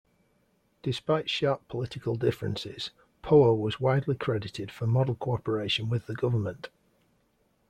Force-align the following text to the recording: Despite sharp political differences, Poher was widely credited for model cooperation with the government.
Despite 0.81 1.29
sharp 1.29 1.67
political 1.67 2.15
differences, 2.15 2.89
Poher 3.21 3.53
was 3.53 3.79
widely 3.79 4.15
credited 4.15 4.71
for 4.71 4.87
model 4.87 5.13
cooperation 5.13 5.89
with 5.89 6.07
the 6.07 6.15
government. 6.15 6.69